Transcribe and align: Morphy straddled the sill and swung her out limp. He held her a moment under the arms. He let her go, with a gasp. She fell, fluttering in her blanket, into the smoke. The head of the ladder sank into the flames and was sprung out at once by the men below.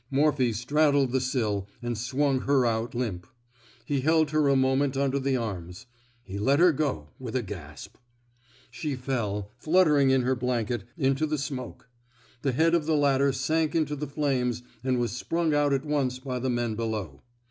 Morphy 0.09 0.51
straddled 0.51 1.11
the 1.11 1.21
sill 1.21 1.67
and 1.79 1.95
swung 1.95 2.39
her 2.39 2.65
out 2.65 2.95
limp. 2.95 3.27
He 3.85 4.01
held 4.01 4.31
her 4.31 4.47
a 4.47 4.55
moment 4.55 4.97
under 4.97 5.19
the 5.19 5.37
arms. 5.37 5.85
He 6.23 6.39
let 6.39 6.57
her 6.57 6.71
go, 6.71 7.09
with 7.19 7.35
a 7.35 7.43
gasp. 7.43 7.97
She 8.71 8.95
fell, 8.95 9.51
fluttering 9.59 10.09
in 10.09 10.23
her 10.23 10.33
blanket, 10.35 10.85
into 10.97 11.27
the 11.27 11.37
smoke. 11.37 11.87
The 12.41 12.51
head 12.53 12.73
of 12.73 12.87
the 12.87 12.97
ladder 12.97 13.31
sank 13.31 13.75
into 13.75 13.95
the 13.95 14.07
flames 14.07 14.63
and 14.83 14.97
was 14.97 15.11
sprung 15.11 15.53
out 15.53 15.71
at 15.71 15.85
once 15.85 16.17
by 16.17 16.39
the 16.39 16.49
men 16.49 16.73
below. 16.73 17.21